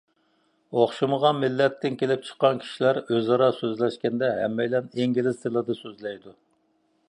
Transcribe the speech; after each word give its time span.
ئوخشىمىغان 0.77 1.37
مىللەتتىن 1.43 1.99
كېلىپ 1.99 2.25
چىققان 2.29 2.63
كىشىلەر 2.63 3.01
ئۆزئارا 3.03 3.51
سۆزلەشكەندە، 3.61 4.31
ھەممەيلەن 4.41 4.91
ئىنگلىز 4.99 5.41
تىلىدا 5.45 5.81
سۆزلەيدۇ. 5.85 6.39